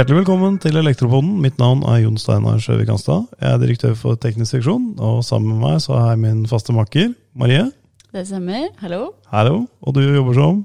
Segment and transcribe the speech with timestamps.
[0.00, 1.34] Hjertelig velkommen til Elektropoden.
[1.44, 3.26] Mitt navn er Jon Steinar Sjøvik Hanstad.
[3.36, 6.72] Jeg er direktør for teknisk seksjon, og sammen med meg så har jeg min faste
[6.72, 7.66] makker Marie.
[8.08, 8.70] Det stemmer.
[8.80, 9.10] Hallo.
[9.28, 9.58] Hallo.
[9.84, 10.62] Og du jobber som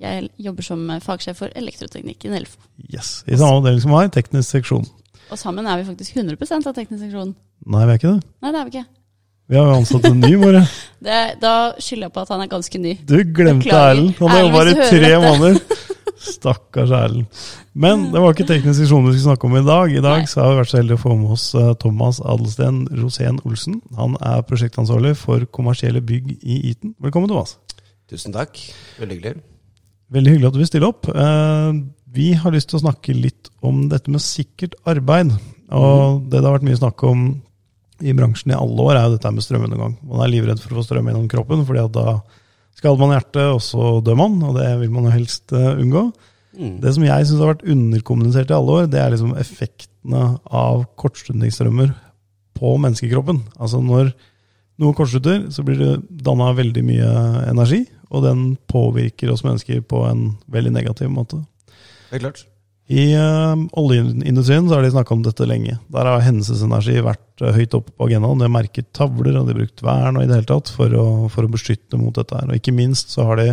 [0.00, 2.56] Jeg jobber som fagsjef for elektroteknikk i Nelfo.
[2.88, 4.88] Yes, i samme avdeling som meg, teknisk seksjon.
[5.28, 7.34] Og sammen er vi faktisk 100% av teknisk seksjon.
[7.66, 8.22] Nei, vi er ikke det.
[8.40, 8.88] Nei, det er vi ikke.
[9.48, 10.32] Vi har jo ansatt en ny.
[11.08, 12.96] Det, da skylder jeg på at han er ganske ny.
[13.04, 14.16] Du glemte Erlend.
[14.18, 15.60] Han har jobba i tre måneder.
[16.18, 17.26] Stakkars Erlend.
[17.78, 19.92] Men det var ikke teknisk seksjon vi skulle snakke om i dag.
[19.94, 22.80] I dag så har vi vært så heldige å få med oss eh, Thomas Adelsten
[22.98, 23.78] Rosén Olsen.
[23.98, 26.94] Han er prosjektansvarlig for kommersielle bygg i Iten.
[27.02, 27.56] Velkommen, Thomas.
[28.10, 28.58] Tusen takk.
[28.98, 29.42] Veldig hyggelig.
[30.16, 31.08] Veldig hyggelig at du vil stille opp.
[31.12, 31.72] Eh,
[32.18, 35.34] Vi har lyst til å snakke litt om dette med sikkert arbeid.
[35.68, 37.26] Og det det har vært mye snakk om
[38.00, 39.96] i bransjen i alle år, er jo dette med strømundergang.
[40.06, 42.20] Man er livredd for å få strøm gjennom kroppen, fordi at da
[42.78, 44.40] skader man hjertet, og så dør man.
[44.46, 46.08] Og det vil man jo helst eh, unngå.
[46.58, 46.78] Mm.
[46.82, 50.84] Det som jeg syns har vært underkommunisert i alle år, det er liksom effektene av
[50.98, 51.92] kortslutningsstrømmer
[52.58, 53.44] på menneskekroppen.
[53.58, 54.12] Altså når
[54.78, 57.12] noe kortslutter, så blir det danna veldig mye
[57.50, 57.82] energi,
[58.14, 61.42] og den påvirker oss mennesker på en veldig negativ måte.
[62.08, 62.46] Det er klart.
[62.88, 65.74] I uh, oljeindustrien så har de snakka om dette lenge.
[65.92, 68.40] Der har hendelsesenergi vært uh, høyt oppe på agendaen.
[68.40, 70.94] De har merket tavler, og de har brukt vern og i det hele tatt for
[70.96, 72.32] å, for å beskytte mot dette.
[72.32, 72.48] her.
[72.48, 73.50] Og ikke minst så har de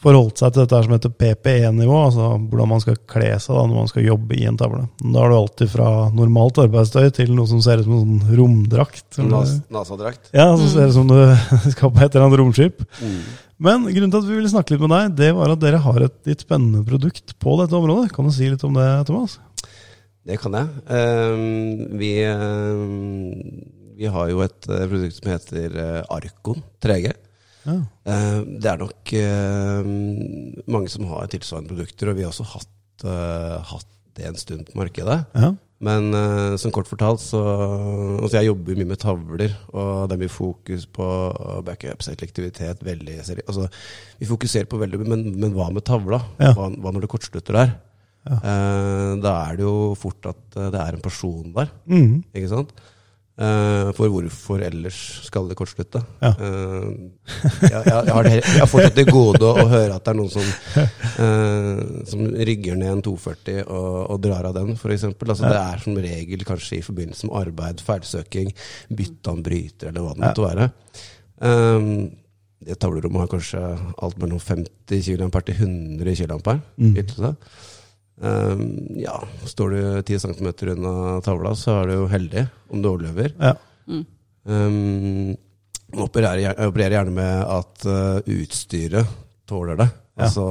[0.00, 3.64] forholdt seg til dette her som heter PPE-nivå, altså hvordan man skal kle seg da
[3.66, 4.86] når man skal jobbe i en tavle.
[5.02, 8.38] Da har du alltid fra normalt arbeidstøy til noe som ser ut som en sånn
[8.38, 9.08] romdrakt.
[9.20, 10.32] Nas NASA-drakt.
[10.36, 11.18] Ja, som ser ut som du
[11.74, 12.84] skal på et eller annet romskip.
[13.00, 13.20] Mm.
[13.60, 16.04] Men grunnen til at vi ville snakke litt med deg, det var at dere har
[16.06, 18.08] et litt spennende produkt på dette området.
[18.14, 19.36] Kan du si litt om det, Thomas?
[20.24, 20.80] Det kan jeg.
[20.96, 23.34] Ehm, vi, ehm,
[24.00, 27.12] vi har jo et eh, produkt som heter eh, Arkon 3G.
[27.66, 27.76] Ja.
[28.08, 29.14] Ehm, det er nok
[30.72, 34.70] mange som har tilsvarende produkter, og vi har også hatt, eh, hatt det en stund
[34.70, 35.20] på markedet.
[35.36, 35.52] ja.
[35.80, 37.40] Men uh, som kort fortalt, så
[38.20, 41.06] altså Jeg jobber mye med tavler, og det er mye fokus på
[41.64, 43.64] backup, selektivitet veldig altså,
[44.20, 46.20] Vi fokuserer på veldig men, men hva med tavla?
[46.36, 46.52] Ja.
[46.52, 47.72] Hva, hva når det kortslutter der?
[48.28, 48.36] Ja.
[48.44, 52.18] Uh, da er det jo fort at eh, det er en person der, Mm.
[52.36, 52.74] ikke sant?
[53.40, 56.02] Eh, for hvorfor ellers skal det kortslutte?
[56.20, 56.34] Ja.
[56.34, 56.88] Eh,
[57.64, 60.12] jeg, jeg, jeg, har det, jeg har fortsatt til gode å, å høre at det
[60.12, 60.50] er noen som,
[61.24, 61.80] eh,
[62.10, 65.08] som rygger ned en 240 og, og drar av den, f.eks.
[65.08, 65.54] Altså, Ja.
[65.54, 68.52] Det er som regel kanskje i forbindelse med arbeid, feilsøking,
[68.92, 70.68] bytte av en bryter eller hva det måtte være.
[71.40, 71.90] Um,
[72.60, 73.60] det tavlerommet har kanskje
[74.04, 76.58] alt mellom 50 kA til 100 kA.
[76.76, 76.92] Mm.
[78.20, 78.64] Um,
[79.00, 79.14] ja,
[79.48, 83.32] står du 10 cm unna tavla, så er du jo heldig om du overlever.
[83.40, 83.54] Ja.
[83.88, 84.02] Mm.
[84.44, 85.30] Um,
[85.90, 89.16] man opererer, opererer gjerne med at uh, utstyret
[89.48, 89.88] tåler det.
[90.18, 90.26] Ja.
[90.28, 90.44] Altså,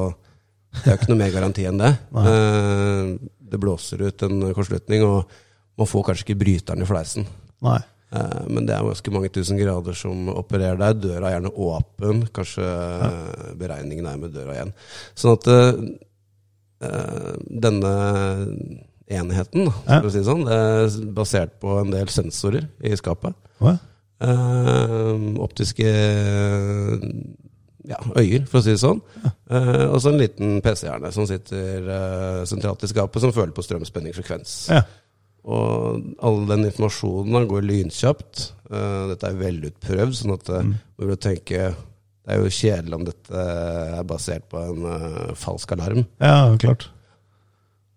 [0.80, 1.94] det er ikke noe mer garanti enn det.
[2.19, 3.16] Uh,
[3.50, 5.31] det blåser ut en kortslutning, og
[5.80, 7.25] man får kanskje ikke bryteren i fleisen.
[7.66, 7.80] Nei.
[8.09, 10.97] Uh, men det er ganske mange tusen grader som opererer der.
[10.97, 12.22] Døra er gjerne åpen.
[12.34, 14.74] Kanskje uh, beregningen er med døra igjen.
[15.18, 15.81] Sånn at uh,
[16.79, 17.94] denne
[19.09, 20.00] enheten, Ja.
[20.00, 23.34] for å si det sånn, det er basert på en del sensorer i skapet.
[23.59, 23.73] Hva?
[24.22, 25.89] Eh, optiske
[27.89, 29.00] ja, øyer, for å si det sånn.
[29.50, 33.63] Eh, og så en liten PC-hjerne som sitter uh, sentralt i skapet, som føler på
[33.66, 34.56] strømspenningsfrekvens.
[34.75, 34.84] Ja.
[35.50, 38.50] Og all den informasjonen går lynkjapt.
[38.69, 40.75] Uh, dette er velutprøvd, sånn at eh, Mm.
[40.75, 41.72] man burde tenke
[42.29, 43.41] Det er jo kjedelig om dette
[43.97, 46.03] er basert på en uh, falsk alarm.
[46.22, 46.85] ja, klart.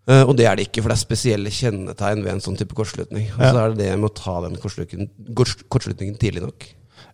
[0.09, 2.73] Uh, og det er det ikke, for det er spesielle kjennetegn ved en sånn type
[2.75, 3.29] kortslutning.
[3.37, 6.65] Og så er det det med å ta den kortslutningen, tidlig nok.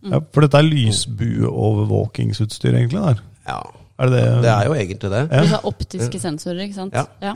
[0.09, 3.03] Ja, for dette er lysbueovervåkingsutstyr, egentlig?
[3.03, 3.19] der.
[3.51, 3.59] Ja,
[3.99, 4.31] Er det det?
[4.47, 5.25] det er jo egentlig det.
[5.33, 5.43] Ja.
[5.43, 6.95] Du har optiske sensorer, ikke sant?
[6.95, 7.03] Ja.
[7.21, 7.35] Ja.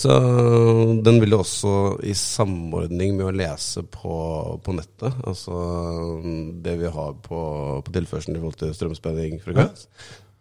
[0.00, 0.14] Så
[1.04, 1.72] den vil jo også
[2.08, 4.14] i samordning med å lese på,
[4.64, 5.58] på nettet, altså
[6.64, 7.40] det vi har på,
[7.84, 9.84] på tilførselen i forhold til strømspenning, frekvens.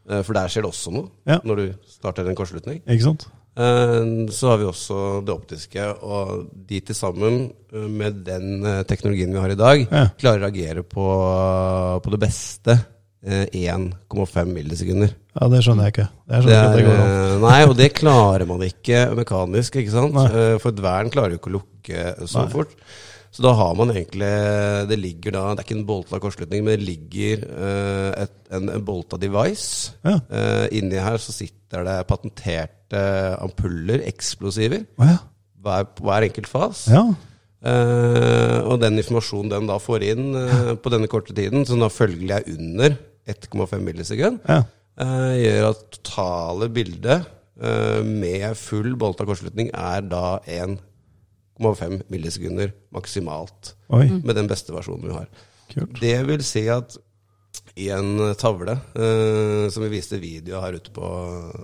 [0.10, 0.22] Ja.
[0.26, 1.42] For der skjer det også noe Ja.
[1.46, 2.80] når du starter en kortslutning.
[2.88, 3.28] Ikke sant?
[3.60, 8.84] Eh, Så har vi også det optiske, og de til sammen, eh, med den eh,
[8.90, 10.06] teknologien vi har i dag, Ja.
[10.18, 11.06] klarer å reagere på,
[12.02, 12.78] på det beste
[13.22, 15.14] eh, 1,5 millisekunder.
[15.40, 16.08] Ja, det skjønner jeg ikke.
[16.28, 20.18] Det skjønner ikke er, det eh, nei, og det klarer man ikke mekanisk, ikke sant?
[20.18, 20.26] Nei.
[20.28, 22.50] Eh, For et vern klarer jo ikke å lukke så Nei.
[22.52, 22.74] fort.
[23.30, 24.26] Så da har man egentlig
[24.90, 28.72] Det ligger da Det er ikke en bolta kortslutning, men det ligger eh, et, en,
[28.74, 29.94] en bolta device.
[30.04, 30.18] Ja.
[30.76, 33.06] Inni her så sitter det patenterte
[33.40, 35.20] ampuller, eksplosiver, oh, ja.
[35.62, 36.88] hver, på hver enkelt fas.
[36.92, 37.08] ja.
[37.60, 41.90] Uh, og den informasjonen den da får inn uh, på denne korte tiden, som da
[41.92, 42.96] følgelig er under
[43.28, 44.62] 1,5 millisekund, Ja.
[45.00, 47.26] Eh, gjør at totale bildet
[47.62, 53.74] eh, med full bolta kortslutning er da 1,5 millisekunder maksimalt.
[53.92, 55.28] Oi, Med den beste versjonen vi har.
[55.74, 56.00] kult.
[56.02, 56.98] Det vil si at
[57.80, 61.10] i en tavle, eh, som vi viste video her ute på,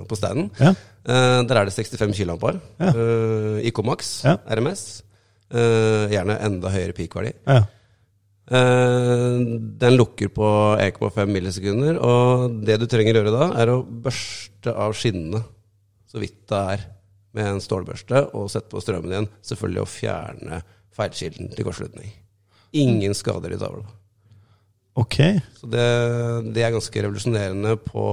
[0.08, 2.62] på standen, Ja, eh, der er det 65 kiloampere.
[2.80, 2.92] Ja.
[2.92, 4.38] Eh, IK-Max, Ja.
[4.48, 5.02] RMS.
[5.52, 7.34] Eh, gjerne enda høyere peak-verdi.
[7.48, 7.64] ja.
[8.46, 9.40] Eh,
[9.82, 10.48] den lukker på
[10.78, 15.42] 1,5 millisekunder, og det du trenger å gjøre da, er å børste av skinnene
[16.16, 16.84] så vidt det er
[17.36, 19.26] med en stålbørste, og sette på strømmen igjen.
[19.44, 20.62] Selvfølgelig å fjerne
[20.96, 22.14] feilkilden til kortslutning.
[22.80, 23.84] Ingen skader i tavla.
[24.96, 25.18] Ok.
[25.60, 25.84] Så det,
[26.56, 28.06] det er ganske revolusjonerende på,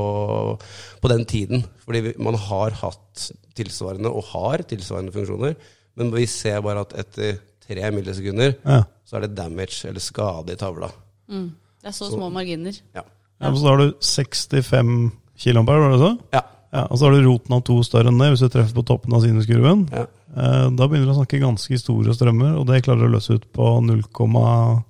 [0.99, 1.63] på den tiden.
[1.85, 5.55] Fordi man har hatt tilsvarende, og har tilsvarende funksjoner,
[6.01, 8.83] men vi ser bare at etter tre millisekunder Ja.
[9.13, 10.89] Så er det damage, eller skade, i tavla.
[11.29, 11.51] Mm.
[11.83, 12.73] Det er så små marginer.
[12.97, 13.03] Ja.
[13.05, 13.51] ja.
[13.51, 16.11] men Så har du 65 kiloampere, var det så?
[16.33, 16.41] Ja.
[16.73, 18.87] Ja, og så har du roten av to større enn det, hvis du treffer på
[18.89, 19.83] toppen av sinuskurven.
[19.93, 20.07] ja.
[20.33, 23.35] Eh, Da begynner du å snakke ganske store strømmer, og det klarer du å løse
[23.37, 24.81] ut på 0,1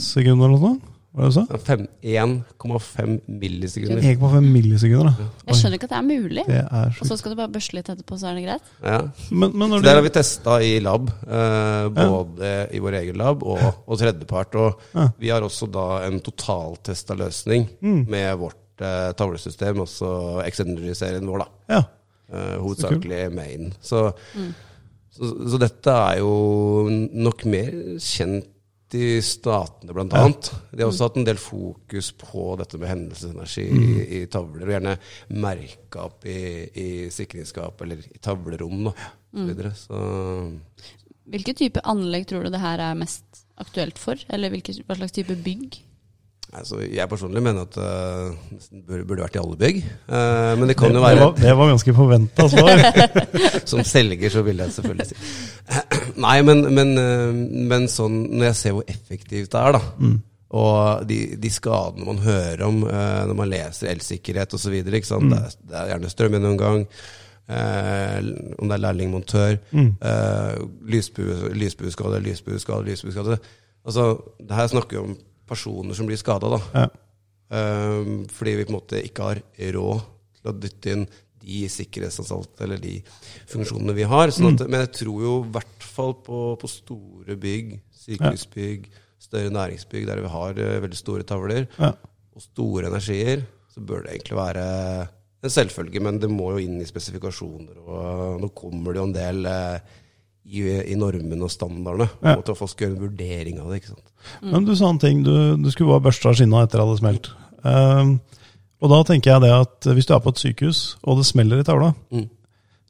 [0.00, 0.82] sekund eller noe sånt?
[1.16, 1.54] Hva sa du
[2.04, 4.02] 1,5 millisekunder.
[4.04, 5.28] 1,5 millisekunder, da.
[5.48, 6.44] Jeg skjønner ikke at det er mulig.
[6.46, 8.68] Det er Og så skal du bare børste litt etterpå, så er det greit?
[8.84, 8.98] Ja.
[9.32, 13.18] Men, men når Så der har vi testa i lab, eh, både i vår egen
[13.20, 14.54] lab og, og tredjepart.
[14.60, 15.08] Og Ja.
[15.18, 18.04] vi har også da en totaltesta løsning Mm.
[18.10, 21.48] med vårt eh, tavlesystem, også Excendery-serien vår, da.
[21.74, 21.82] Ja.
[22.30, 23.72] Eh, hovedsakelig main.
[23.80, 24.12] Så,
[25.16, 28.46] så, så dette er jo nok mer kjent
[28.94, 30.24] i statene, blant Ja.
[30.24, 30.50] annet.
[30.72, 34.74] De har også hatt en del fokus på dette med hendelsesenergi i, i tavler, og
[34.76, 34.94] gjerne
[35.30, 36.38] merka opp i,
[36.72, 38.84] i sikringsskap eller i tavlerom.
[38.88, 38.94] Da,
[39.34, 39.74] så videre.
[39.76, 40.00] Så
[41.28, 44.16] Hvilke type anlegg tror du det her er mest aktuelt for?
[44.32, 45.76] Eller hvilke, hva slags type bygg?
[46.52, 49.80] Altså, jeg personlig mener at uh, burde, vært i alle bygg.
[50.08, 52.82] Uh, men det kan det, jo det, være var, det var ganske forventa svar.
[53.70, 55.18] Som selger så vil jeg selvfølgelig si.
[56.24, 57.36] Nei, men, men, eh,
[57.68, 59.82] men sånn når jeg ser hvor effektivt det er, da.
[60.00, 60.16] Mm.
[60.58, 64.78] Og de, de skadene man hører om uh, når man leser elsikkerhet osv.
[64.80, 64.88] Mm.
[64.88, 66.86] Det, er- det er gjerne strømgjennomgang,
[67.52, 68.18] eh,
[68.58, 69.90] om det er lærlingmontør, Mm.
[70.00, 70.56] eh,
[70.88, 73.38] lysbue- lysbueskade, lysbueskade, lysbueskade.
[73.84, 74.08] Altså,
[74.40, 75.16] det her snakker vi om
[75.48, 76.58] personer som blir skada.
[76.74, 76.86] Ja.
[77.48, 79.38] Um, fordi vi på en måte ikke har
[79.78, 80.02] råd
[80.38, 81.04] til å dytte inn
[81.40, 82.98] de sikkerhetsansatte eller de
[83.48, 84.32] funksjonene vi har.
[84.34, 88.88] Sånn at, Men jeg tror jo i hvert fall på, på store bygg, sykehusbygg,
[89.22, 91.94] større næringsbygg der vi har uh, veldig store tavler, Ja.
[92.36, 94.66] og store energier, så bør det egentlig være
[95.42, 96.02] en selvfølge.
[96.04, 99.96] Men det må jo inn i spesifikasjoner, og nå kommer det jo en del eh,
[100.48, 100.62] i,
[100.92, 102.08] i normene og standardene.
[102.22, 102.32] Ja.
[102.32, 102.38] Ja.
[102.40, 103.82] At folk skal gjøre en vurdering av det.
[103.82, 104.04] ikke sant?
[104.42, 107.30] Men du sa en ting, du, du skulle bare børsta skinna etter at det smelt.
[107.64, 108.16] Um,
[108.80, 111.60] og da tenker jeg det at hvis du er på et sykehus, og det smeller
[111.62, 112.28] i tavla, Mm.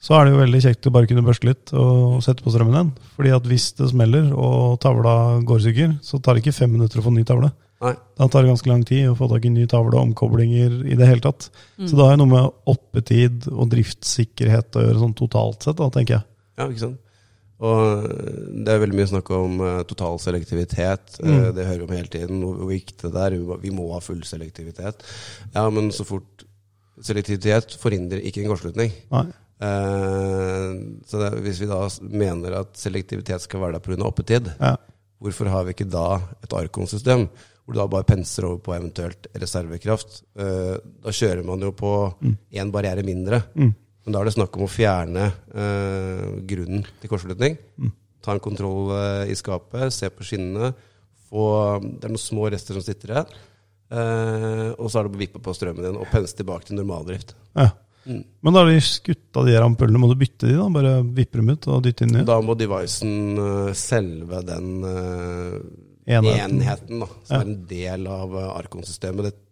[0.04, 2.76] så er det jo veldig kjekt å bare kunne børste litt og sette på strømmen
[2.76, 2.90] igjen.
[3.16, 5.14] Fordi at hvis det smeller og tavla
[5.48, 7.50] går i stykker, så tar det ikke fem minutter å få ny tavle.
[7.82, 7.92] Nei.
[8.18, 10.96] Da tar det ganske lang tid å få tak i ny tavle og omkoblinger i
[10.98, 11.48] det hele tatt.
[11.78, 15.86] Så det har jo noe med oppetid og driftssikkerhet å gjøre sånn totalt sett, da,
[15.94, 16.26] tenker jeg.
[16.58, 16.98] Ja, ikke sant?
[17.60, 18.04] Og
[18.64, 21.16] det er veldig mye snakk om uh, total selektivitet.
[21.24, 21.32] Mm.
[21.32, 22.42] Uh, det hører vi om hele tiden.
[22.44, 23.38] Hvor hvor viktig det er.
[23.64, 25.02] Vi må- ha full selektivitet.
[25.54, 26.44] Ja, men så fort
[27.02, 28.92] selektivitet forhindrer ikke en kortslutning.
[29.58, 30.72] Eh,
[31.06, 31.80] så det, hvis vi da
[32.14, 34.04] mener at selektivitet skal være der pga.
[34.06, 34.76] oppetid, Ja.
[35.20, 37.28] hvorfor har vi ikke da et Arkon-system?
[37.66, 40.22] Hvor du da bare penser over på eventuelt reservekraft.
[40.38, 42.14] Eh, da kjører man jo på
[42.52, 43.42] én barriere mindre.
[43.54, 43.74] Mm.
[44.08, 47.58] Men da er det snakk om å fjerne eh, grunnen til kortslutning.
[48.24, 50.70] Ta en kontroll eh, i skapet, se på skinnene.
[51.28, 51.42] Få,
[51.84, 53.34] det er noen små rester som sitter igjen.
[53.92, 57.34] Eh, og så er det å vippe på strømmen din og pense tilbake til normaldrift.
[57.52, 57.66] Ja.
[58.08, 58.22] Mm.
[58.40, 60.00] Men da har de skutt av de her ampullene.
[60.00, 60.70] Må du bytte de, da?
[60.72, 62.24] Bare vippe dem ut og dytte inn nye?
[62.32, 63.12] Da må devicen
[63.44, 65.58] eh, selve den eh,
[66.16, 66.56] Enheten.
[66.62, 67.42] enheten, da, som Ja.
[67.42, 68.56] er en del av arkonsystemet.
[68.64, 69.28] Arkon-systemet.
[69.28, 69.44] Det,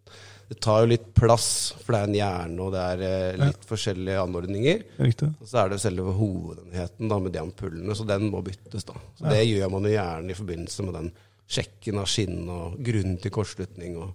[0.48, 1.48] det tar jo litt plass,
[1.82, 4.84] for det er en hjerne, og det er eh, litt forskjellige anordninger.
[5.02, 5.32] Riktig.
[5.42, 8.86] Og så er det selve hovedenheten da, med de ampullene, så den må byttes.
[8.86, 8.94] da.
[9.18, 11.10] Så Det gjør man jo gjerne i forbindelse med den
[11.50, 13.98] sjekken av skinn og grunnen til kortslutning.
[14.02, 14.14] Og.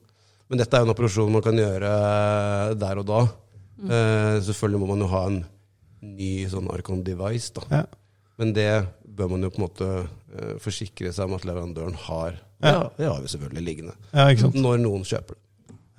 [0.52, 3.22] Men dette er jo en operasjon man kan gjøre eh, der og da.
[3.82, 5.42] Eh, selvfølgelig må man jo ha en
[6.16, 7.52] ny sånn Arcon-device.
[7.60, 7.68] da.
[7.82, 7.84] Ja.
[8.42, 8.72] Men det
[9.06, 12.40] bør man jo på en måte eh, forsikre seg om at leverandøren har.
[12.64, 12.72] Ja.
[12.72, 13.94] Ja, det har vi selvfølgelig liggende.
[14.14, 14.60] ja, ikke sant.
[14.64, 15.44] Når noen kjøper det.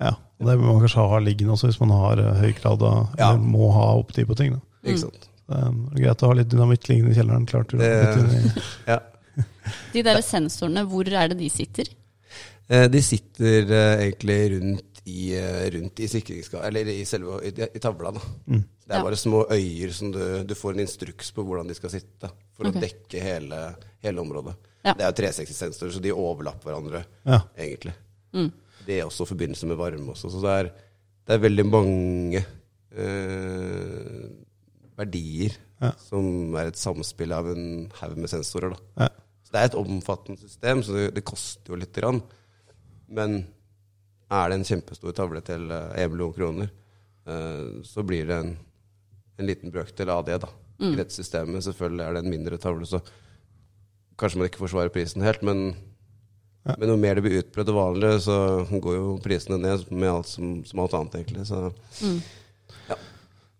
[0.01, 0.15] Ja.
[0.39, 3.13] Og det må man kanskje ha liggende også, hvis man har eh, høy grad av
[3.17, 3.29] Ja.
[3.33, 4.53] Eller må ha opptid på ting.
[4.53, 4.61] da.
[4.89, 5.29] Ikke sant?
[5.47, 7.45] Det er greit å ha litt dynamitt liggende i kjelleren.
[7.47, 8.99] klart Det- inn i- Ja.
[9.93, 11.85] De der sensorene, hvor er det de sitter?
[12.69, 16.07] Eh, De sitter eh, egentlig rundt i, eh, rundt i.
[16.63, 18.19] Eller i selve i, i tavla, da.
[18.47, 18.63] Mm.
[18.87, 19.03] Det er Ja.
[19.03, 22.29] bare små øyer som du, du får en instruks på hvordan de skal sitte.
[22.57, 22.79] For okay.
[22.79, 24.55] å dekke hele, hele området.
[24.83, 24.93] Ja.
[24.93, 27.39] Det er jo 360-sensorer, så de overlapper hverandre, Ja.
[27.57, 27.93] egentlig.
[28.33, 28.51] Mm.
[28.87, 30.29] Det er også i forbindelse med varme også.
[30.33, 30.69] Så det er,
[31.27, 32.41] det er veldig mange
[32.91, 34.31] eh,
[34.99, 35.89] verdier Ja.
[35.99, 38.71] som er et samspill av en haug med sensorer.
[38.71, 39.03] Da.
[39.03, 39.09] Ja.
[39.43, 42.21] Så det er et omfattende system, så det, det koster jo lite grann.
[43.11, 43.41] Men
[44.31, 46.71] er det en kjempestor tavle til én million kroner,
[47.27, 48.53] eh, så blir det en,
[49.39, 50.49] en liten brøkdel av det da,
[50.79, 51.65] i dette systemet.
[51.67, 53.01] Selvfølgelig er det en mindre tavle, så
[54.19, 55.73] kanskje man ikke forsvarer prisen helt, men,
[56.63, 56.77] Ja.
[56.79, 58.37] men jo mer det blir utbredt og vanlig, så
[58.71, 61.43] går jo prisene ned med alt som, som alt annet, egentlig.
[61.49, 61.71] Så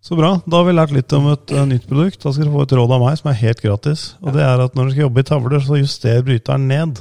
[0.04, 0.34] Så bra.
[0.44, 2.20] Da har vi lært litt om et uh, nytt produkt.
[2.20, 4.02] Da skal dere få et råd av meg som er helt gratis.
[4.20, 7.00] Og det er at når dere skal jobbe i tavler, så juster bryteren ned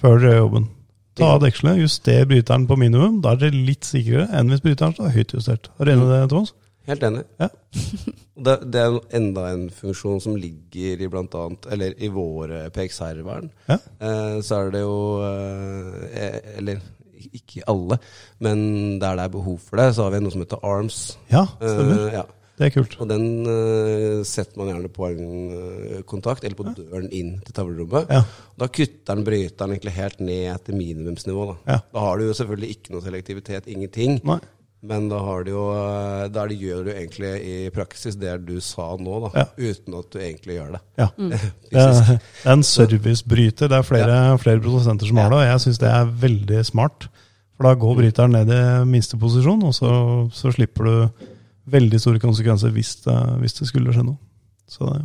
[0.00, 0.66] før dere gjør jobben.
[1.18, 3.20] Ta av dekselet, juster bryteren på minimum.
[3.22, 5.70] Da er dere litt sikrere enn hvis bryteren står høyt justert.
[5.78, 6.54] Er du enig i det, Thomas?
[6.88, 7.26] Helt enig.
[7.40, 7.52] Ja.
[8.38, 13.48] Det, det er enda en funksjon som ligger i blant annet, eller i våre PXR-vern.
[13.66, 13.80] Ja.
[13.98, 14.92] Eh, så er det jo
[15.26, 16.78] eh, Eller
[17.18, 17.98] ikke alle,
[18.38, 18.60] men
[19.02, 21.00] der det er behov for det, så har vi noe som heter ARMS.
[21.32, 22.04] Ja, stemmer.
[22.04, 22.22] Eh, ja.
[22.58, 22.96] Det er kult.
[22.98, 27.54] Og den uh, setter man gjerne på en uh, kontakt, eller på døren inn til
[27.54, 28.10] tavlerommet.
[28.10, 28.24] Ja.
[28.58, 31.44] Da kutter den bryteren egentlig helt ned til minimumsnivå.
[31.52, 31.58] Da.
[31.70, 31.78] Ja.
[31.94, 34.18] da har du jo selvfølgelig ikke noe selektivitet, ingenting.
[34.26, 34.40] Nei.
[34.80, 38.36] Men da, har du jo, eh, da er det, gjør du egentlig i praksis det
[38.46, 39.46] du sa nå, da, Ja.
[39.58, 40.80] uten at du egentlig gjør det.
[41.00, 41.08] Ja.
[41.18, 41.30] Mm.
[41.70, 43.68] Det er en servicebryter.
[43.68, 47.08] Det er flere, flere produsenter som har det, og jeg syns det er veldig smart.
[47.56, 49.90] For da går bryteren ned i minste posisjon, og så,
[50.32, 51.26] så slipper du
[51.74, 54.16] veldig store konsekvenser hvis det, hvis det skulle skje noe.
[54.70, 55.02] Så det.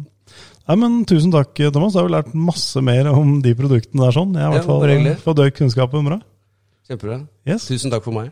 [0.69, 1.91] Nei, men Tusen takk, Thomas.
[1.97, 4.13] Da har vi lært masse mer om de produktene der.
[4.15, 4.37] sånn.
[4.37, 6.21] Jeg har i Ja, hvert fall fått økt kunnskapen bra.
[6.87, 7.17] Kjempebra.
[7.49, 7.65] Yes.
[7.67, 8.31] Tusen takk for meg.